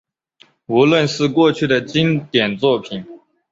[0.65, 3.05] 无论是过去的经典作品